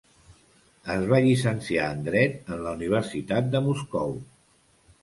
[0.93, 4.19] Es va llicenciar en Dret en la Universitat de Moscou.